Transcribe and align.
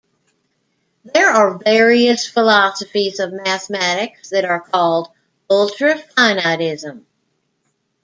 There 1.05 1.29
are 1.29 1.59
various 1.59 2.25
philosophies 2.27 3.19
of 3.19 3.31
mathematics 3.33 4.31
that 4.31 4.45
are 4.45 4.59
called 4.61 5.09
ultrafinitism. 5.47 7.03